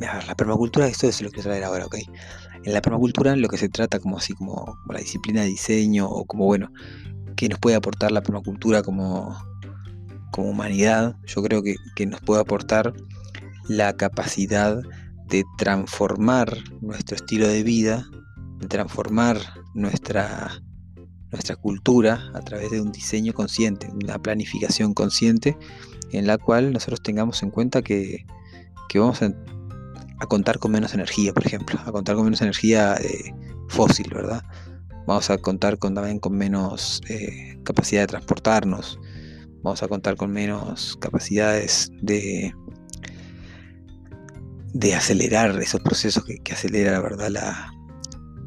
La 0.00 0.34
permacultura, 0.34 0.88
esto 0.88 1.06
es 1.06 1.22
lo 1.22 1.30
que 1.30 1.40
traer 1.40 1.62
ahora, 1.62 1.86
¿ok? 1.86 1.98
En 2.64 2.72
la 2.74 2.82
permacultura 2.82 3.34
lo 3.36 3.48
que 3.48 3.56
se 3.56 3.68
trata 3.68 3.98
como 3.98 4.18
así 4.18 4.34
como, 4.34 4.78
la 4.88 4.98
disciplina 4.98 5.42
de 5.42 5.48
diseño 5.48 6.08
o 6.08 6.24
como 6.24 6.44
bueno, 6.46 6.70
que 7.36 7.48
nos 7.48 7.58
puede 7.58 7.76
aportar 7.76 8.12
la 8.12 8.22
permacultura 8.22 8.82
como, 8.82 9.36
como 10.32 10.50
humanidad, 10.50 11.16
yo 11.26 11.42
creo 11.42 11.62
que, 11.62 11.76
que 11.96 12.06
nos 12.06 12.20
puede 12.20 12.40
aportar 12.40 12.92
la 13.68 13.96
capacidad 13.96 14.80
de 15.28 15.44
transformar 15.56 16.56
nuestro 16.80 17.16
estilo 17.16 17.46
de 17.46 17.62
vida, 17.62 18.06
de 18.58 18.66
transformar 18.66 19.38
nuestra, 19.74 20.50
nuestra 21.30 21.56
cultura 21.56 22.30
a 22.34 22.40
través 22.40 22.70
de 22.70 22.80
un 22.80 22.92
diseño 22.92 23.32
consciente, 23.32 23.88
una 24.02 24.18
planificación 24.18 24.92
consciente 24.92 25.56
en 26.12 26.26
la 26.26 26.38
cual 26.38 26.72
nosotros 26.72 27.02
tengamos 27.02 27.42
en 27.42 27.50
cuenta 27.50 27.82
que, 27.82 28.26
vamos 28.94 29.22
a, 29.22 29.32
contar 30.26 30.58
con 30.58 30.72
menos 30.72 30.94
energía, 30.94 31.32
por 31.32 31.46
ejemplo, 31.46 31.78
a 31.84 31.92
contar 31.92 32.16
con 32.16 32.24
menos 32.24 32.40
energía 32.42 32.96
eh, 32.96 33.34
fósil, 33.68 34.10
¿verdad? 34.12 34.42
Vamos 35.06 35.30
a 35.30 35.38
contar 35.38 35.78
con, 35.78 35.94
también 35.94 36.18
con 36.18 36.36
menos 36.36 37.00
eh, 37.08 37.58
capacidad 37.64 38.02
de 38.02 38.06
transportarnos, 38.08 38.98
vamos 39.62 39.82
a 39.82 39.88
contar 39.88 40.16
con 40.16 40.30
menos 40.30 40.96
capacidades 41.00 41.90
de, 42.02 42.54
de 44.72 44.94
acelerar 44.94 45.60
esos 45.60 45.80
procesos 45.80 46.24
que, 46.24 46.38
que 46.38 46.52
acelera, 46.52 46.92
la 46.92 47.00
verdad, 47.00 47.28
la, 47.30 47.72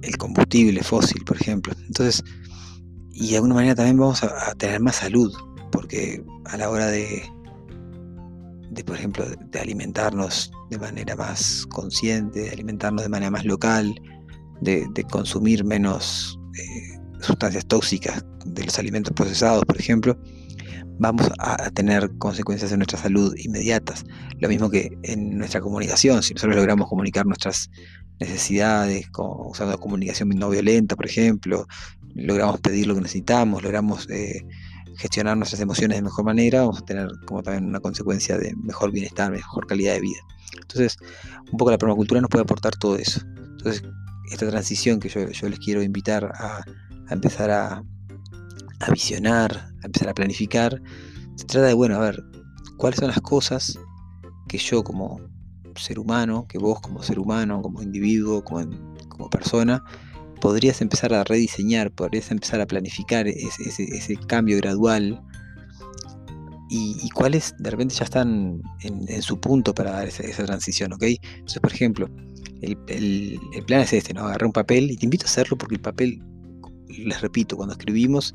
el 0.03 0.17
combustible 0.17 0.83
fósil, 0.83 1.23
por 1.25 1.37
ejemplo. 1.37 1.73
Entonces, 1.87 2.23
y 3.13 3.31
de 3.31 3.35
alguna 3.35 3.55
manera 3.55 3.75
también 3.75 3.97
vamos 3.97 4.23
a, 4.23 4.53
tener 4.55 4.81
más 4.81 4.97
salud, 4.97 5.31
porque 5.71 6.23
a 6.45 6.57
la 6.57 6.69
hora 6.69 6.87
de, 6.87 7.23
de, 8.73 8.83
por 8.83 8.95
ejemplo, 8.95 9.25
de 9.25 9.59
alimentarnos 9.59 10.51
de 10.69 10.77
manera 10.77 11.15
más 11.15 11.65
consciente, 11.67 12.41
de 12.41 12.49
alimentarnos 12.49 13.03
de 13.03 13.09
manera 13.09 13.31
más 13.31 13.45
local, 13.45 13.93
de, 14.61 15.05
consumir 15.11 15.63
menos 15.63 16.39
eh, 16.57 16.99
sustancias 17.21 17.65
tóxicas 17.65 18.23
de 18.45 18.63
los 18.63 18.79
alimentos 18.79 19.13
procesados, 19.13 19.63
por 19.65 19.79
ejemplo, 19.79 20.17
vamos 20.99 21.29
a 21.39 21.69
tener 21.71 22.09
consecuencias 22.17 22.71
en 22.71 22.79
nuestra 22.79 22.99
salud 22.99 23.33
inmediatas. 23.37 24.05
Lo 24.39 24.49
mismo 24.49 24.69
que 24.69 24.97
en 25.03 25.37
nuestra 25.37 25.61
comunicación, 25.61 26.23
si 26.23 26.33
nosotros 26.33 26.55
logramos 26.55 26.87
comunicar 26.87 27.25
nuestras 27.25 27.69
necesidades, 28.19 29.07
usando 29.17 29.77
comunicación 29.79 30.29
no 30.29 30.49
violenta, 30.49 30.95
por 30.95 31.05
ejemplo, 31.05 31.67
logramos 32.15 32.59
pedir 32.61 32.87
lo 32.87 32.95
que 32.95 33.01
necesitamos, 33.01 33.63
logramos 33.63 34.09
eh, 34.09 34.45
gestionar 34.95 35.37
nuestras 35.37 35.61
emociones 35.61 35.97
de 35.97 36.03
mejor 36.03 36.25
manera, 36.25 36.61
vamos 36.61 36.79
a 36.79 36.85
tener 36.85 37.09
como 37.25 37.43
también 37.43 37.65
una 37.65 37.79
consecuencia 37.79 38.37
de 38.37 38.55
mejor 38.55 38.91
bienestar, 38.91 39.31
mejor 39.31 39.67
calidad 39.67 39.93
de 39.93 40.01
vida. 40.01 40.19
Entonces, 40.61 40.97
un 41.51 41.57
poco 41.57 41.71
la 41.71 41.77
permacultura 41.77 42.21
nos 42.21 42.29
puede 42.29 42.43
aportar 42.43 42.75
todo 42.75 42.95
eso. 42.97 43.21
Entonces, 43.35 43.83
esta 44.31 44.49
transición 44.49 44.99
que 44.99 45.09
yo, 45.09 45.49
les 45.49 45.59
quiero 45.59 45.81
invitar 45.81 46.31
a, 46.35 46.63
empezar 47.09 47.51
a, 47.51 47.83
a 48.79 48.91
visionar, 48.91 49.71
a 49.81 49.85
empezar 49.85 50.09
a 50.09 50.13
planificar, 50.13 50.81
se 51.35 51.45
trata 51.45 51.67
de, 51.67 51.73
bueno, 51.73 51.95
a 51.95 51.99
ver, 51.99 52.23
cuáles 52.77 52.99
son 52.99 53.07
las 53.07 53.21
cosas 53.21 53.79
que 54.47 54.57
yo 54.57 54.83
como 54.83 55.19
ser 55.75 55.99
humano, 55.99 56.45
que 56.47 56.57
vos 56.57 56.79
como 56.81 57.01
ser 57.01 57.19
humano, 57.19 57.61
como 57.61 57.81
individuo, 57.81 58.43
como, 58.43 58.67
como 59.09 59.29
persona, 59.29 59.83
podrías 60.41 60.81
empezar 60.81 61.13
a 61.13 61.23
rediseñar, 61.23 61.91
podrías 61.91 62.31
empezar 62.31 62.61
a 62.61 62.65
planificar 62.65 63.27
ese, 63.27 64.17
cambio 64.27 64.57
gradual 64.57 65.21
y, 66.69 67.09
cuáles 67.13 67.53
de 67.59 67.69
repente 67.69 67.93
ya 67.95 68.03
están 68.03 68.61
en, 68.81 69.21
su 69.21 69.39
punto 69.39 69.73
para 69.73 69.91
dar 69.91 70.07
esa, 70.07 70.45
transición, 70.45 70.93
¿ok? 70.93 71.03
Entonces, 71.03 71.59
por 71.59 71.71
ejemplo, 71.71 72.09
el, 72.61 73.39
plan 73.67 73.81
es 73.81 73.93
este, 73.93 74.13
¿no? 74.13 74.21
Agarrar 74.21 74.45
un 74.45 74.53
papel 74.53 74.89
y 74.91 74.97
te 74.97 75.05
invito 75.05 75.25
a 75.25 75.29
hacerlo 75.29 75.57
porque 75.57 75.75
el 75.75 75.81
papel, 75.81 76.21
les 76.89 77.21
repito, 77.21 77.55
cuando 77.55 77.73
escribimos 77.73 78.33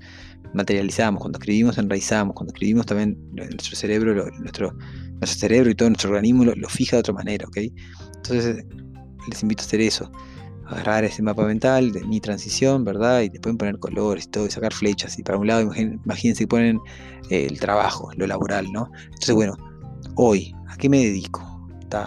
materializamos, 0.54 1.20
cuando 1.20 1.38
escribimos 1.38 1.76
enraizamos, 1.78 2.34
cuando 2.34 2.52
escribimos 2.52 2.86
también 2.86 3.18
nuestro 3.32 3.76
cerebro, 3.76 4.30
nuestro, 4.38 4.72
nuestro 4.72 5.40
cerebro 5.40 5.70
y 5.70 5.74
todo 5.74 5.90
nuestro 5.90 6.10
organismo 6.10 6.44
lo, 6.44 6.54
lo, 6.54 6.68
fija 6.68 6.96
de 6.96 7.00
otra 7.00 7.12
manera, 7.12 7.46
¿ok? 7.46 7.58
Entonces 8.16 8.64
les 9.28 9.42
invito 9.42 9.62
a 9.62 9.66
hacer 9.66 9.80
eso 9.80 10.10
agarrar 10.68 11.04
ese 11.04 11.22
mapa 11.22 11.44
mental 11.46 11.92
de 11.92 12.04
mi 12.04 12.20
transición, 12.20 12.84
¿verdad? 12.84 13.22
Y 13.22 13.30
pueden 13.30 13.56
poner 13.56 13.78
colores 13.78 14.26
y 14.26 14.28
todo, 14.28 14.46
y 14.46 14.50
sacar 14.50 14.72
flechas. 14.72 15.18
Y 15.18 15.22
para 15.22 15.38
un 15.38 15.46
lado, 15.46 15.62
imagínense 15.62 16.44
que 16.44 16.48
ponen 16.48 16.78
eh, 17.30 17.46
el 17.48 17.58
trabajo, 17.58 18.10
lo 18.16 18.26
laboral, 18.26 18.70
¿no? 18.72 18.90
Entonces, 19.04 19.34
bueno, 19.34 19.56
hoy, 20.14 20.54
¿a 20.68 20.76
qué 20.76 20.88
me 20.88 20.98
dedico? 20.98 21.44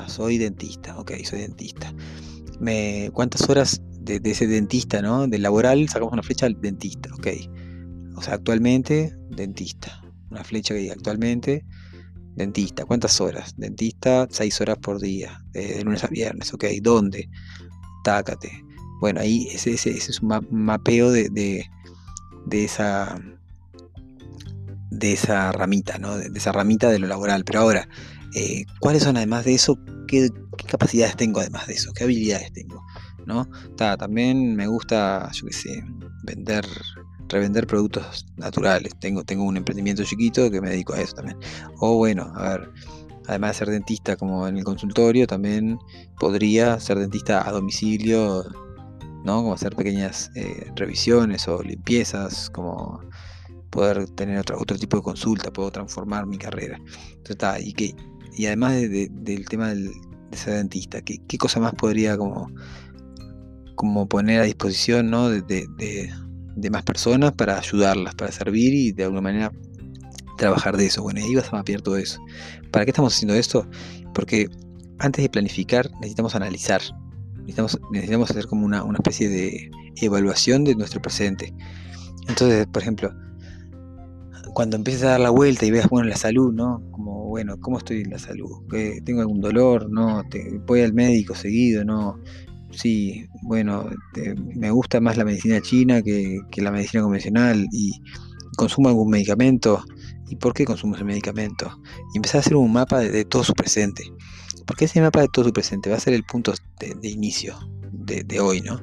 soy 0.07 0.37
dentista, 0.37 0.97
ok, 0.99 1.11
soy 1.23 1.39
dentista. 1.39 1.91
¿Cuántas 3.13 3.49
horas 3.49 3.81
de, 3.99 4.21
ese 4.23 4.45
dentista, 4.45 5.01
¿no? 5.01 5.27
Del 5.27 5.41
laboral, 5.41 5.89
sacamos 5.89 6.13
una 6.13 6.21
flecha 6.21 6.45
al 6.45 6.59
dentista, 6.61 7.09
ok. 7.15 7.27
O 8.15 8.21
sea, 8.21 8.35
actualmente, 8.35 9.15
dentista. 9.31 10.03
Una 10.29 10.43
flecha 10.43 10.75
que 10.75 10.81
diga 10.81 10.93
actualmente, 10.93 11.65
dentista. 12.35 12.85
¿Cuántas 12.85 13.19
horas? 13.19 13.55
Dentista, 13.57 14.27
seis 14.29 14.61
horas 14.61 14.77
por 14.77 15.01
día, 15.01 15.43
de 15.51 15.83
lunes 15.83 16.03
a 16.03 16.07
viernes, 16.07 16.53
ok. 16.53 16.65
¿Dónde? 16.83 17.27
Tácate. 18.03 18.63
Bueno, 19.00 19.22
ahí 19.22 19.48
ese, 19.51 19.74
es 19.74 20.22
un 20.22 20.48
mapeo 20.51 21.12
de, 21.12 21.29
de, 21.29 22.63
esa 22.63 23.20
de 24.91 25.13
esa 25.13 25.51
ramita, 25.51 25.98
¿no? 25.98 26.17
De, 26.17 26.29
esa 26.36 26.51
ramita 26.51 26.89
de 26.89 27.00
lo 27.00 27.08
laboral. 27.08 27.43
Pero 27.43 27.62
ahora, 27.62 27.88
eh, 28.36 28.65
¿cuáles 28.79 29.03
son 29.03 29.17
además 29.17 29.46
de 29.46 29.55
eso? 29.55 29.79
¿Qué, 30.08 30.29
capacidades 30.67 31.15
tengo 31.15 31.39
además 31.39 31.67
de 31.67 31.74
eso? 31.74 31.91
¿Qué 31.93 32.03
habilidades 32.03 32.53
tengo? 32.53 32.84
¿No? 33.25 33.48
también 33.75 34.55
me 34.55 34.67
gusta, 34.67 35.29
yo 35.31 35.48
qué 35.48 35.53
sé, 35.53 35.84
vender, 36.24 36.65
revender 37.29 37.65
productos 37.65 38.25
naturales. 38.36 38.93
Tengo, 39.00 39.24
tengo 39.24 39.43
un 39.46 39.58
emprendimiento 39.58 40.03
chiquito 40.03 40.51
que 40.51 40.60
me 40.60 40.70
dedico 40.70 40.93
a 40.93 41.01
eso 41.01 41.13
también. 41.13 41.38
O 41.79 41.98
bueno, 41.98 42.31
a 42.36 42.58
ver, 42.58 42.70
además 43.27 43.51
de 43.51 43.59
ser 43.59 43.69
dentista 43.69 44.15
como 44.15 44.47
en 44.47 44.57
el 44.57 44.63
consultorio, 44.63 45.27
también 45.27 45.79
podría 46.19 46.79
ser 46.79 46.99
dentista 46.99 47.47
a 47.47 47.51
domicilio, 47.51 48.43
¿no? 49.23 49.41
Como 49.41 49.53
hacer 49.53 49.75
pequeñas 49.75 50.31
eh, 50.35 50.71
revisiones 50.75 51.47
o 51.47 51.61
limpiezas, 51.61 52.49
como 52.49 53.01
poder 53.69 54.09
tener 54.11 54.39
otro, 54.39 54.57
otro 54.59 54.77
tipo 54.77 54.97
de 54.97 55.03
consulta, 55.03 55.51
puedo 55.51 55.71
transformar 55.71 56.25
mi 56.25 56.37
carrera. 56.37 56.77
Entonces, 56.77 57.31
está, 57.31 57.59
y, 57.59 57.73
que, 57.73 57.95
y 58.37 58.45
además 58.47 58.73
del 58.73 59.45
tema 59.49 59.73
de 59.73 59.91
ser 60.33 60.55
dentista, 60.55 61.01
¿qué, 61.01 61.19
¿qué, 61.27 61.37
cosa 61.37 61.59
más 61.59 61.73
podría 61.73 62.17
como, 62.17 62.51
como 63.75 64.07
poner 64.07 64.41
a 64.41 64.43
disposición 64.43 65.09
¿no? 65.09 65.29
de, 65.29 65.41
de 66.55 66.69
más 66.69 66.83
personas 66.83 67.31
para 67.33 67.57
ayudarlas, 67.57 68.15
para 68.15 68.31
servir 68.31 68.73
y 68.73 68.91
de 68.91 69.03
alguna 69.03 69.21
manera 69.21 69.51
trabajar 70.41 70.75
de 70.75 70.88
eso. 70.88 71.03
Bueno, 71.03 71.21
ahí 71.21 71.36
vas 71.36 71.53
a 71.53 71.57
mapear 71.57 71.81
todo 71.81 71.98
eso. 71.98 72.19
¿Para 72.71 72.83
qué 72.83 72.91
estamos 72.91 73.13
haciendo 73.13 73.36
esto? 73.36 73.67
Porque 74.13 74.50
antes 74.98 75.21
de 75.21 75.29
planificar 75.29 75.89
necesitamos 76.00 76.36
analizar. 76.36 76.81
Necesitamos, 77.41 77.79
necesitamos 77.91 78.31
hacer 78.31 78.48
como 78.48 78.65
una, 78.65 78.83
especie 78.95 79.29
de 79.29 79.69
evaluación 80.01 80.63
de 80.63 80.75
nuestro 80.75 81.00
presente. 81.00 81.53
Entonces, 82.27 82.65
por 82.65 82.81
ejemplo, 82.81 83.13
cuando 84.55 84.77
empieces 84.77 85.03
a 85.03 85.10
dar 85.10 85.19
la 85.19 85.29
vuelta 85.29 85.63
y 85.65 85.71
veas, 85.71 85.88
bueno, 85.89 86.10
la 86.10 86.17
salud, 86.17 86.51
¿no? 86.51 86.81
Como, 86.91 87.27
bueno, 87.27 87.60
¿cómo 87.60 87.77
estoy 87.77 88.01
en 88.01 88.10
la 88.10 88.17
salud? 88.17 88.50
¿Tengo 89.05 89.21
algún 89.21 89.41
dolor? 89.41 89.91
¿No? 89.91 90.24
¿Voy 90.65 90.81
al 90.81 90.93
médico 90.93 91.36
seguido? 91.36 91.86
¿No? 91.86 92.19
Sí, 92.71 93.27
bueno, 93.43 93.89
me 94.55 94.71
gusta 94.71 95.00
más 95.01 95.17
la 95.17 95.25
medicina 95.25 95.62
china 95.62 96.01
que, 96.01 96.39
que 96.50 96.62
la 96.63 96.71
medicina 96.71 97.03
convencional 97.03 97.67
y 97.71 97.91
consumo 98.57 98.89
algún 98.89 99.10
medicamento 99.10 99.83
y 100.31 100.38
por 100.38 100.53
qué 100.53 100.63
consumo 100.63 100.95
ese 100.95 101.03
medicamento. 101.03 101.77
Y 102.13 102.17
empezar 102.17 102.38
a 102.38 102.39
hacer 102.39 102.55
un 102.55 102.71
mapa 102.71 103.00
de, 103.00 103.25
todo 103.25 103.43
su 103.43 103.53
presente. 103.53 104.11
Porque 104.65 104.85
ese 104.85 105.01
mapa 105.01 105.19
de 105.19 105.27
todo 105.27 105.45
su 105.45 105.53
presente 105.53 105.89
va 105.89 105.97
a 105.97 106.00
ser 106.00 106.13
el 106.13 106.23
punto 106.23 106.53
de, 106.79 107.09
inicio 107.09 107.59
de, 107.91 108.39
hoy, 108.39 108.61
¿no? 108.61 108.79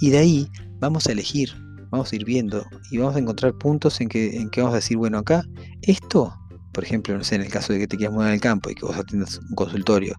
Y 0.00 0.10
de, 0.10 0.18
ahí 0.18 0.48
vamos 0.80 1.06
a 1.06 1.12
elegir, 1.12 1.52
vamos 1.90 2.10
a 2.10 2.16
ir 2.16 2.24
viendo 2.24 2.64
y 2.90 2.96
vamos 2.96 3.14
a 3.16 3.18
encontrar 3.18 3.52
puntos 3.58 4.00
en 4.00 4.08
que, 4.08 4.36
en 4.36 4.48
que 4.48 4.62
vamos 4.62 4.72
a 4.72 4.76
decir, 4.76 4.96
bueno, 4.96 5.18
acá, 5.18 5.44
esto, 5.82 6.34
por 6.72 6.82
ejemplo, 6.82 7.16
no 7.16 7.24
sé, 7.24 7.34
en 7.34 7.42
el 7.42 7.50
caso 7.50 7.74
de 7.74 7.80
que 7.80 7.86
te 7.86 7.98
quieras 7.98 8.14
mudar 8.14 8.32
el 8.32 8.40
campo 8.40 8.70
y 8.70 8.74
que 8.74 8.86
vos 8.86 8.96
atiendas 8.96 9.38
un 9.50 9.54
consultorio 9.54 10.18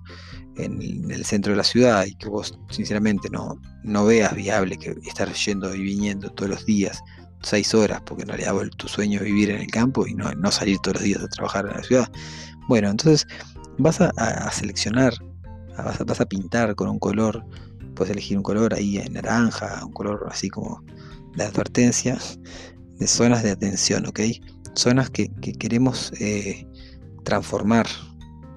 en 0.57 1.09
el, 1.09 1.25
centro 1.25 1.53
de 1.53 1.57
la 1.57 1.63
ciudad 1.63 2.05
y 2.05 2.13
que 2.15 2.29
vos 2.29 2.59
sinceramente 2.69 3.29
no, 3.31 3.59
no 3.83 4.05
veas 4.05 4.35
viable 4.35 4.77
que 4.77 4.93
estar 5.07 5.33
yendo 5.33 5.73
y 5.73 5.81
viniendo 5.81 6.29
todos 6.31 6.51
los 6.51 6.65
días 6.65 7.01
seis 7.41 7.73
horas, 7.73 8.01
porque 8.05 8.23
en 8.23 8.29
realidad 8.29 8.53
tu 8.77 8.87
sueño 8.87 9.19
es 9.19 9.25
vivir 9.25 9.49
en 9.49 9.61
el 9.61 9.67
campo 9.67 10.05
y 10.07 10.13
no, 10.13 10.31
no 10.33 10.51
salir 10.51 10.77
todos 10.79 10.95
los 10.95 11.03
días 11.03 11.23
a 11.23 11.27
trabajar 11.27 11.65
en 11.67 11.77
la 11.77 11.83
ciudad. 11.83 12.11
Bueno, 12.67 12.89
entonces 12.89 13.25
vas 13.77 14.01
a, 14.01 14.51
seleccionar, 14.51 15.13
vas 15.77 15.99
a, 15.99 16.03
vas 16.03 16.21
a, 16.21 16.25
pintar 16.25 16.75
con 16.75 16.89
un 16.89 16.99
color, 16.99 17.45
puedes 17.95 18.11
elegir 18.11 18.37
un 18.37 18.43
color 18.43 18.73
ahí 18.73 18.97
en 18.97 19.13
naranja, 19.13 19.83
un 19.85 19.93
color 19.93 20.27
así 20.29 20.49
como 20.49 20.83
de 21.35 21.45
advertencia, 21.45 22.17
de 22.97 23.07
zonas 23.07 23.43
de 23.43 23.51
atención, 23.51 24.05
¿ok? 24.05 24.19
Zonas 24.75 25.09
que, 25.09 25.29
queremos 25.59 26.11
eh, 26.19 26.67
transformar 27.23 27.87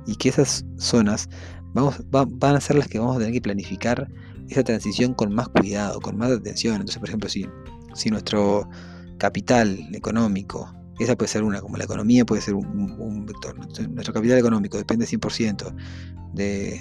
y 0.06 0.16
que 0.16 0.28
esas 0.28 0.64
zonas 0.78 1.28
vamos, 1.72 2.02
van 2.10 2.56
a 2.56 2.60
ser 2.60 2.76
las 2.76 2.88
que 2.88 2.98
vamos 2.98 3.16
a 3.16 3.18
tener 3.20 3.34
que 3.34 3.40
planificar 3.40 4.08
esa 4.48 4.62
transición 4.62 5.14
con 5.14 5.34
más 5.34 5.48
cuidado, 5.48 6.00
con 6.00 6.16
más 6.16 6.30
atención. 6.30 6.74
Entonces, 6.74 6.98
por 6.98 7.08
ejemplo, 7.08 7.28
si 7.28 7.46
si 7.94 8.10
nuestro 8.10 8.68
capital 9.18 9.78
económico, 9.92 10.72
esa 10.98 11.16
puede 11.16 11.28
ser 11.28 11.42
una, 11.42 11.60
como 11.60 11.76
la 11.76 11.84
economía 11.84 12.24
puede 12.24 12.42
ser 12.42 12.54
un, 12.54 13.26
vector, 13.26 13.56
nuestro 13.90 14.14
capital 14.14 14.38
económico 14.38 14.76
depende 14.78 15.06
100% 15.06 15.74
de, 16.34 16.80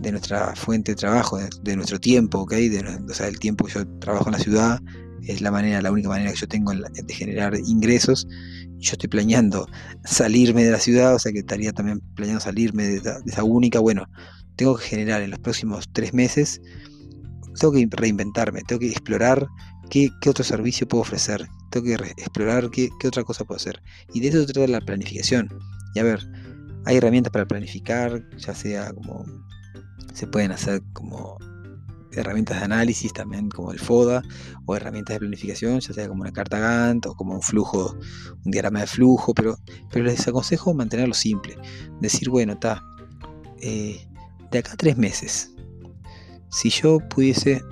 de 0.00 0.10
nuestra 0.12 0.54
fuente 0.54 0.92
de 0.92 0.96
trabajo, 0.96 1.38
de, 1.62 1.76
nuestro 1.76 1.98
tiempo, 1.98 2.40
¿ok? 2.40 2.52
De, 2.52 2.98
o 3.08 3.14
sea, 3.14 3.28
el 3.28 3.38
tiempo 3.38 3.64
que 3.64 3.74
yo 3.74 3.88
trabajo 3.98 4.26
en 4.26 4.32
la 4.32 4.38
ciudad 4.38 4.80
es 5.22 5.40
la 5.40 5.50
manera, 5.50 5.82
la 5.82 5.90
única 5.90 6.08
manera 6.08 6.30
que 6.30 6.36
yo 6.36 6.48
tengo 6.48 6.72
de 6.72 7.14
generar 7.14 7.56
ingresos. 7.66 8.26
Yo 8.78 8.92
estoy 8.92 9.08
planeando 9.08 9.66
salirme 10.04 10.64
de 10.64 10.70
la 10.70 10.78
ciudad, 10.78 11.14
o 11.14 11.18
sea 11.18 11.32
que 11.32 11.40
estaría 11.40 11.72
también 11.72 12.00
planeando 12.14 12.40
salirme 12.40 12.84
de, 12.84 13.02
esa 13.26 13.42
única. 13.42 13.80
Bueno, 13.80 14.06
tengo 14.56 14.76
que 14.76 14.84
generar 14.84 15.22
en 15.22 15.30
los 15.30 15.38
próximos 15.38 15.88
tres 15.92 16.12
meses, 16.12 16.60
tengo 17.58 17.72
que 17.72 17.88
reinventarme, 17.90 18.62
tengo 18.66 18.80
que 18.80 18.90
explorar 18.90 19.46
qué, 19.90 20.10
otro 20.28 20.44
servicio 20.44 20.86
puedo 20.86 21.02
ofrecer, 21.02 21.46
tengo 21.70 21.86
que 21.86 21.94
explorar 22.16 22.70
qué, 22.70 22.88
qué, 23.00 23.08
otra 23.08 23.24
cosa 23.24 23.44
puedo 23.44 23.56
hacer. 23.56 23.82
Y 24.12 24.20
de 24.20 24.28
eso 24.28 24.40
se 24.40 24.52
trata 24.52 24.70
la 24.70 24.80
planificación. 24.80 25.48
Y 25.94 25.98
a 25.98 26.02
ver, 26.02 26.20
hay 26.84 26.96
herramientas 26.96 27.32
para 27.32 27.46
planificar, 27.46 28.22
ya 28.38 28.54
sea 28.54 28.92
como 28.92 29.24
se 30.14 30.26
pueden 30.26 30.52
hacer 30.52 30.82
como 30.94 31.36
herramientas 32.12 32.58
de 32.58 32.64
análisis 32.64 33.12
también 33.12 33.50
como 33.50 33.72
el 33.72 33.78
FODA 33.78 34.22
o 34.64 34.74
herramientas 34.74 35.14
de 35.14 35.20
planificación, 35.20 35.80
ya 35.80 35.92
sea 35.92 36.08
como 36.08 36.22
una 36.22 36.32
carta 36.32 36.58
Gantt 36.58 37.06
o 37.06 37.14
como 37.14 37.34
un 37.34 37.42
flujo, 37.42 37.96
un 38.44 38.50
diagrama 38.50 38.80
de 38.80 38.86
flujo, 38.86 39.34
pero, 39.34 39.58
pero 39.90 40.04
les 40.06 40.26
aconsejo 40.26 40.72
mantenerlo 40.74 41.14
simple. 41.14 41.56
Decir, 42.00 42.30
bueno, 42.30 42.54
está, 42.54 42.82
eh, 43.60 44.08
de 44.50 44.58
acá 44.58 44.72
a 44.72 44.76
tres 44.76 44.96
meses, 44.96 45.52
si 46.50 46.70
yo 46.70 46.98
pudiese 47.10 47.62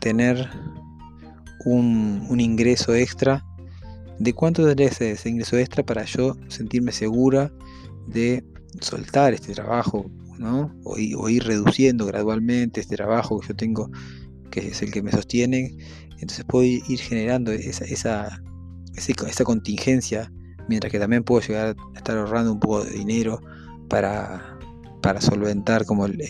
tener 0.00 0.50
un, 1.64 2.40
ingreso 2.40 2.94
extra, 2.94 3.44
¿de 4.18 4.32
cuánto 4.32 4.64
tendría 4.64 4.88
ese, 4.88 5.12
ese 5.12 5.28
ingreso 5.28 5.56
extra 5.58 5.84
para 5.84 6.04
yo 6.04 6.36
sentirme 6.48 6.92
segura 6.92 7.52
de 8.06 8.44
soltar 8.80 9.34
este 9.34 9.54
trabajo 9.54 10.10
o, 10.84 11.28
ir 11.28 11.44
reduciendo 11.44 12.06
gradualmente 12.06 12.80
este 12.80 12.96
trabajo 12.96 13.40
que 13.40 13.48
yo 13.48 13.56
tengo, 13.56 13.90
que 14.50 14.68
es 14.68 14.82
el 14.82 14.90
que 14.90 15.02
me 15.02 15.12
sostiene. 15.12 15.76
Entonces 16.20 16.44
puedo 16.46 16.64
ir 16.64 16.98
generando 16.98 17.52
esa, 17.52 17.84
esa, 17.84 18.42
esa, 18.94 19.44
contingencia, 19.44 20.32
mientras 20.68 20.90
que 20.90 20.98
también 20.98 21.24
puedo 21.24 21.40
llegar 21.46 21.76
a 21.94 21.98
estar 21.98 22.16
ahorrando 22.16 22.52
un 22.52 22.60
poco 22.60 22.84
de 22.84 22.92
dinero 22.92 23.40
para, 23.88 24.58
para 25.02 25.20
solventar 25.20 25.84
como 25.84 26.06
el, 26.06 26.20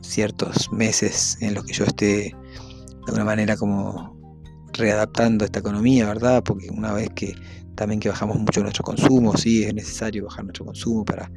ciertos 0.00 0.70
meses 0.72 1.36
en 1.40 1.54
los 1.54 1.64
que 1.64 1.72
yo 1.72 1.84
esté 1.84 2.06
de 2.06 2.34
alguna 3.06 3.24
manera 3.24 3.56
como 3.56 4.15
readaptando 4.76 5.44
esta 5.44 5.60
economía, 5.60 6.06
¿verdad? 6.06 6.42
Porque 6.44 6.68
una 6.70 6.92
vez 6.92 7.10
que 7.14 7.34
también 7.74 8.00
que 8.00 8.08
bajamos 8.08 8.38
mucho 8.38 8.62
nuestro 8.62 8.84
consumo, 8.84 9.36
sí, 9.36 9.64
es 9.64 9.74
necesario 9.74 10.24
bajar 10.24 10.44
nuestro 10.44 10.64
consumo 10.64 11.04
para 11.04 11.30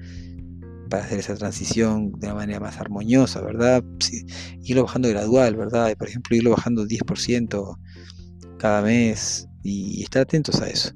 para 0.89 1.03
hacer 1.03 1.19
esa 1.19 1.35
transición 1.35 2.11
de 2.19 2.27
una 2.27 2.35
manera 2.35 2.59
más 2.59 2.77
armoniosa, 2.77 3.41
¿verdad? 3.41 3.83
irlo 4.63 4.83
bajando 4.83 5.07
gradual, 5.09 5.55
¿verdad? 5.55 5.95
Por 5.97 6.07
ejemplo, 6.07 6.35
irlo 6.35 6.51
bajando 6.51 6.85
10% 6.85 7.77
cada 8.57 8.81
mes 8.81 9.47
y 9.63 10.01
estar 10.03 10.23
atentos 10.23 10.61
a 10.61 10.67
eso. 10.67 10.91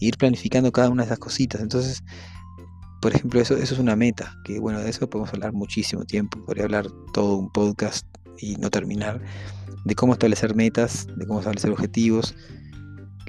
ir 0.00 0.16
planificando 0.16 0.70
cada 0.70 0.90
una 0.90 1.02
de 1.02 1.06
esas 1.06 1.18
cositas. 1.18 1.60
Entonces, 1.60 2.04
por 3.00 3.14
ejemplo, 3.14 3.40
eso, 3.40 3.56
eso 3.56 3.74
es 3.74 3.80
una 3.80 3.96
meta, 3.96 4.36
que 4.44 4.58
bueno, 4.60 4.80
de 4.80 4.90
eso 4.90 5.08
podemos 5.08 5.32
hablar 5.32 5.52
muchísimo 5.52 6.04
tiempo, 6.04 6.44
podría 6.44 6.64
hablar 6.64 6.86
todo 7.12 7.36
un 7.36 7.50
podcast 7.50 8.06
y 8.40 8.56
no 8.56 8.70
terminar, 8.70 9.20
de 9.84 9.94
cómo 9.94 10.12
establecer 10.12 10.54
metas, 10.54 11.06
de 11.16 11.26
cómo 11.26 11.40
establecer 11.40 11.70
objetivos, 11.70 12.34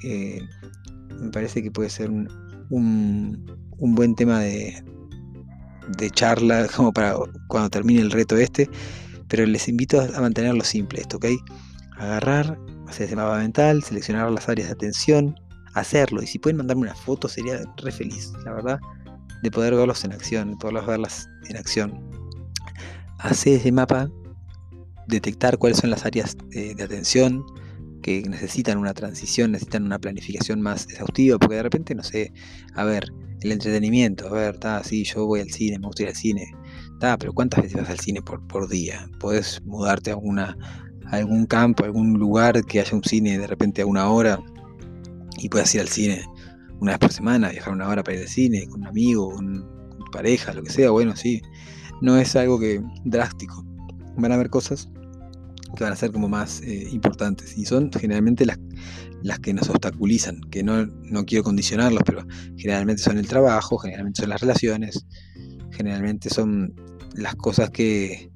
me 0.03 1.29
parece 1.31 1.61
que 1.61 1.71
puede 1.71 1.89
ser 1.89 2.09
un, 2.09 2.27
un 2.69 3.95
buen 3.95 4.15
tema 4.15 4.39
de, 4.39 4.83
de 5.97 6.09
charla 6.11 6.67
como 6.75 6.93
para 6.93 7.15
cuando 7.47 7.69
termine 7.69 8.01
el 8.01 8.11
reto 8.11 8.37
este, 8.37 8.69
pero 9.27 9.45
les 9.45 9.67
invito 9.67 10.01
a, 10.01 10.21
mantenerlo 10.21 10.63
simple 10.63 11.01
esto, 11.01 11.17
¿ok? 11.17 11.25
Agarrar, 11.97 12.57
hacer 12.87 13.07
ese 13.07 13.15
mapa 13.15 13.37
mental, 13.37 13.83
seleccionar 13.83 14.31
las 14.31 14.47
áreas 14.49 14.69
de 14.69 14.73
atención, 14.73 15.35
hacerlo, 15.73 16.21
y 16.21 16.27
si 16.27 16.39
pueden 16.39 16.57
mandarme 16.57 16.83
una 16.83 16.95
foto 16.95 17.27
sería 17.27 17.61
re 17.77 17.91
feliz, 17.91 18.31
la 18.45 18.53
verdad, 18.53 18.79
de 19.43 19.51
poder 19.51 19.75
verlos 19.75 20.03
en 20.03 20.13
acción, 20.13 20.51
de 20.51 20.57
poder 20.57 20.83
verlas 20.85 21.29
en 21.47 21.57
acción. 21.57 22.09
Hacer 23.19 23.59
ese 23.59 23.71
mapa, 23.71 24.09
detectar 25.09 25.57
cuáles 25.57 25.79
son 25.79 25.89
las 25.89 26.05
áreas 26.05 26.37
de, 26.49 26.75
de 26.75 26.83
atención, 26.83 27.43
que 28.01 28.21
necesitan 28.29 28.77
una 28.77 28.93
transición, 28.93 29.51
necesitan 29.51 29.85
una 29.85 29.99
planificación 29.99 30.61
más 30.61 30.85
exhaustiva, 30.89 31.37
porque 31.37 31.55
de 31.55 31.63
repente, 31.63 31.95
no 31.95 32.03
sé, 32.03 32.31
a 32.75 32.83
ver, 32.83 33.11
el 33.41 33.51
entretenimiento, 33.51 34.27
a 34.27 34.31
ver, 34.31 34.55
está, 34.55 34.83
sí, 34.83 35.03
yo 35.03 35.25
voy 35.25 35.41
al 35.41 35.49
cine, 35.49 35.79
me 35.79 35.87
gusta 35.87 36.03
ir 36.03 36.09
al 36.09 36.15
cine, 36.15 36.51
está, 36.93 37.17
pero 37.17 37.33
¿cuántas 37.33 37.63
veces 37.63 37.81
vas 37.81 37.89
al 37.89 37.99
cine 37.99 38.21
por, 38.21 38.45
por 38.47 38.67
día? 38.67 39.09
Puedes 39.19 39.61
mudarte 39.63 40.11
a, 40.11 40.13
alguna, 40.13 40.57
algún 41.07 41.45
campo, 41.45 41.83
a 41.83 41.87
algún 41.87 42.13
lugar 42.13 42.63
que 42.65 42.79
haya 42.79 42.95
un 42.95 43.03
cine 43.03 43.37
de 43.37 43.47
repente 43.47 43.81
a 43.81 43.85
una 43.85 44.09
hora 44.09 44.39
y 45.37 45.49
puedas 45.49 45.73
ir 45.75 45.81
al 45.81 45.87
cine 45.87 46.25
una 46.79 46.93
vez 46.93 46.99
por 46.99 47.11
semana, 47.13 47.49
viajar 47.49 47.73
una 47.73 47.87
hora 47.87 48.03
para 48.03 48.17
ir 48.17 48.23
al 48.23 48.29
cine 48.29 48.67
con 48.67 48.81
un 48.81 48.87
amigo, 48.87 49.31
con, 49.31 49.79
tu 49.99 50.11
pareja, 50.11 50.53
lo 50.53 50.63
que 50.63 50.71
sea, 50.71 50.91
bueno, 50.91 51.15
sí, 51.15 51.41
no 52.01 52.17
es 52.17 52.35
algo 52.35 52.59
que 52.59 52.81
drástico. 53.03 53.65
Van 54.17 54.31
a 54.31 54.35
haber 54.35 54.49
cosas 54.49 54.89
que 55.75 55.83
van 55.83 55.93
a 55.93 55.95
ser 55.95 56.11
como 56.11 56.27
más 56.27 56.61
eh, 56.61 56.87
importantes 56.91 57.57
y 57.57 57.65
son 57.65 57.91
generalmente 57.91 58.45
las, 58.45 58.59
las 59.21 59.39
que 59.39 59.53
nos 59.53 59.69
obstaculizan, 59.69 60.41
que 60.49 60.63
no, 60.63 60.85
no 60.85 61.25
quiero 61.25 61.43
condicionarlos, 61.43 62.03
pero 62.05 62.25
generalmente 62.57 63.01
son 63.01 63.17
el 63.17 63.27
trabajo, 63.27 63.77
generalmente 63.77 64.21
son 64.21 64.29
las 64.29 64.41
relaciones, 64.41 65.05
generalmente 65.71 66.29
son 66.29 66.73
las 67.15 67.35
cosas 67.35 67.69
que, 67.69 68.31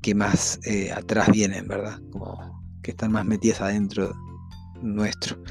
que 0.00 0.14
más 0.14 0.60
eh, 0.64 0.92
atrás 0.92 1.28
vienen, 1.30 1.66
¿verdad? 1.68 2.00
Como 2.10 2.62
que 2.82 2.92
están 2.92 3.12
más 3.12 3.24
metidas 3.24 3.60
adentro 3.60 4.14
nuestro. 4.82 5.42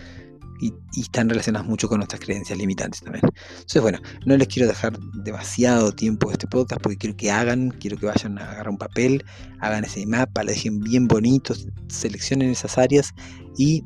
Y, 0.59 0.73
están 0.99 1.29
relacionadas 1.29 1.67
mucho 1.67 1.87
con 1.87 1.99
nuestras 1.99 2.19
creencias 2.21 2.57
limitantes 2.57 3.01
también. 3.01 3.23
Entonces, 3.51 3.81
bueno, 3.81 3.99
no 4.25 4.35
les 4.35 4.47
quiero 4.47 4.67
dejar 4.67 4.97
demasiado 4.99 5.91
tiempo 5.91 6.31
este 6.31 6.47
podcast 6.47 6.81
porque 6.81 6.97
quiero 6.97 7.15
que 7.15 7.31
hagan, 7.31 7.69
quiero 7.69 7.97
que 7.97 8.07
vayan 8.07 8.39
a 8.39 8.43
agarrar 8.43 8.69
un 8.69 8.77
papel, 8.77 9.23
hagan 9.59 9.83
ese 9.83 10.05
mapa, 10.07 10.43
lo 10.43 10.51
dejen 10.51 10.79
bien 10.79 11.07
bonito, 11.07 11.53
seleccionen 11.87 12.49
esas 12.49 12.77
áreas 12.77 13.13
y 13.57 13.83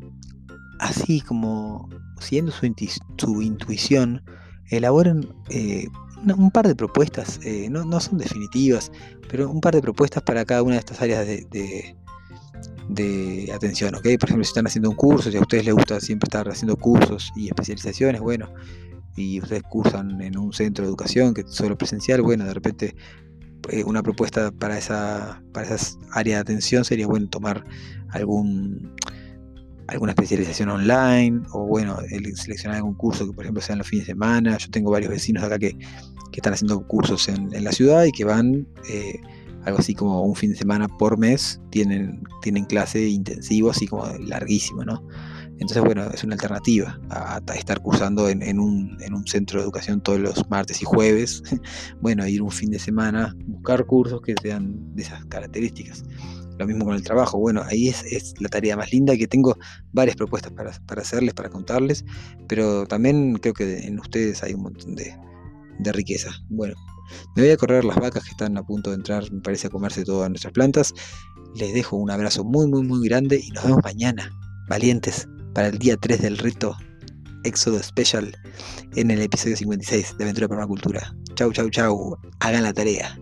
así 0.79 1.21
como 1.21 1.89
siguiendo 2.21 2.51
su, 2.51 3.41
intuición, 3.41 4.23
elaboren 4.69 5.27
eh, 5.49 5.87
un 6.37 6.51
par 6.51 6.67
de 6.67 6.75
propuestas, 6.75 7.39
eh, 7.43 7.67
no, 7.69 7.99
son 7.99 8.19
definitivas, 8.19 8.91
pero 9.27 9.49
un 9.49 9.59
par 9.59 9.73
de 9.73 9.81
propuestas 9.81 10.23
para 10.23 10.45
cada 10.45 10.63
una 10.63 10.73
de 10.73 10.79
estas 10.79 11.01
áreas 11.01 11.25
de, 11.25 11.45
de, 11.51 11.95
atención, 13.53 13.95
¿ok? 13.95 14.03
Por 14.19 14.29
ejemplo, 14.29 14.43
si 14.43 14.49
están 14.49 14.67
haciendo 14.67 14.89
un 14.89 14.95
curso, 14.95 15.31
si 15.31 15.37
a 15.37 15.41
ustedes 15.41 15.65
les 15.65 15.73
gusta 15.73 15.99
siempre 15.99 16.27
estar 16.27 16.49
haciendo 16.49 16.75
cursos 16.75 17.31
y 17.35 17.47
especializaciones, 17.47 18.21
bueno, 18.21 18.53
y 19.15 19.39
ustedes 19.41 19.63
cursan 19.63 20.21
en 20.21 20.37
un 20.37 20.53
centro 20.53 20.83
de 20.83 20.89
educación 20.89 21.33
que 21.33 21.41
es 21.41 21.51
solo 21.51 21.77
presencial, 21.77 22.21
bueno, 22.21 22.45
de 22.45 22.53
repente 22.53 22.95
eh, 23.69 23.83
una 23.83 24.01
propuesta 24.01 24.51
para 24.51 24.77
esa 24.77 25.41
para 25.53 25.67
esas 25.67 25.99
áreas 26.11 26.37
de 26.37 26.41
atención 26.41 26.83
sería 26.83 27.05
bueno 27.05 27.29
tomar 27.29 27.63
algún 28.09 28.95
alguna 29.87 30.13
especialización 30.13 30.69
online 30.69 31.41
o 31.51 31.67
bueno, 31.67 31.99
el 32.09 32.35
seleccionar 32.35 32.77
algún 32.77 32.95
curso 32.95 33.27
que 33.27 33.33
por 33.33 33.43
ejemplo 33.43 33.61
sea 33.61 33.73
en 33.73 33.79
los 33.79 33.87
fines 33.87 34.07
de 34.07 34.13
semana. 34.13 34.57
Yo 34.57 34.69
tengo 34.71 34.91
varios 34.91 35.11
vecinos 35.11 35.43
acá 35.43 35.59
que, 35.59 35.75
están 36.33 36.53
haciendo 36.53 36.87
cursos 36.87 37.27
en, 37.27 37.49
la 37.61 37.73
ciudad 37.73 38.05
y 38.05 38.11
que 38.13 38.23
van 38.23 38.65
eh, 38.89 39.19
algo 39.65 39.79
así 39.79 39.93
como 39.93 40.23
un 40.23 40.35
fin 40.35 40.51
de 40.51 40.57
semana 40.57 40.87
por 40.87 41.17
mes, 41.17 41.61
tienen, 41.69 42.23
tienen 42.41 42.65
clase 42.65 43.07
intensivo, 43.07 43.69
así 43.71 43.87
como 43.87 44.05
larguísimo, 44.19 44.83
¿no? 44.83 45.05
Entonces, 45.61 45.83
bueno, 45.83 46.09
es 46.11 46.23
una 46.23 46.33
alternativa 46.33 46.99
a, 47.11 47.39
estar 47.53 47.79
cursando 47.81 48.27
en, 48.29 48.41
en, 48.41 48.59
un, 48.59 48.97
en, 48.99 49.13
un, 49.13 49.27
centro 49.27 49.59
de 49.59 49.63
educación 49.63 50.01
todos 50.01 50.19
los 50.19 50.49
martes 50.49 50.81
y 50.81 50.85
jueves. 50.85 51.43
bueno, 52.01 52.27
ir 52.27 52.41
un 52.41 52.49
fin 52.49 52.71
de 52.71 52.79
semana, 52.79 53.35
buscar 53.45 53.85
cursos 53.85 54.21
que 54.21 54.33
sean 54.41 54.95
de 54.95 55.03
esas 55.03 55.23
características. 55.25 56.03
Lo 56.57 56.65
mismo 56.65 56.85
con 56.85 56.95
el 56.95 57.03
trabajo. 57.03 57.37
Bueno, 57.37 57.61
ahí 57.63 57.89
es, 57.89 58.33
la 58.39 58.49
tarea 58.49 58.75
más 58.75 58.91
linda 58.91 59.15
que 59.15 59.27
tengo 59.27 59.55
varias 59.93 60.15
propuestas 60.15 60.51
para, 60.51 60.71
hacerles, 61.01 61.35
para 61.35 61.49
contarles, 61.49 62.05
pero 62.47 62.87
también 62.87 63.35
creo 63.35 63.53
que 63.53 63.85
en 63.85 63.99
ustedes 63.99 64.41
hay 64.41 64.55
un 64.55 64.63
montón 64.63 64.95
de, 64.95 65.15
de 65.77 65.91
riqueza. 65.91 66.31
Bueno, 66.49 66.73
me 67.35 67.43
voy 67.43 67.51
a 67.51 67.57
correr 67.57 67.85
las 67.85 67.97
vacas 67.97 68.23
que 68.23 68.31
están 68.31 68.57
a 68.57 68.63
punto 68.63 68.89
de 68.89 68.97
entrar, 68.97 69.31
me 69.31 69.41
parece, 69.41 69.67
a 69.67 69.69
comerse 69.69 70.03
todas 70.03 70.29
nuestras 70.29 70.53
plantas. 70.53 70.93
Les 71.55 71.73
dejo 71.73 71.97
un 71.97 72.11
abrazo 72.11 72.43
muy, 72.43 72.67
muy, 72.67 72.83
muy 72.83 73.07
grande 73.07 73.41
y 73.43 73.51
nos 73.51 73.63
vemos 73.63 73.81
mañana, 73.83 74.31
valientes, 74.69 75.27
para 75.53 75.67
el 75.67 75.77
día 75.77 75.97
3 75.97 76.21
del 76.21 76.37
reto 76.37 76.75
Éxodo 77.43 77.81
Special 77.81 78.35
en 78.95 79.11
el 79.11 79.21
episodio 79.21 79.57
56 79.57 80.17
de 80.17 80.23
Aventura 80.23 80.47
Permacultura. 80.47 81.15
Chau, 81.35 81.51
chau, 81.51 81.69
chau. 81.69 82.17
Hagan 82.39 82.63
la 82.63 82.73
tarea. 82.73 83.17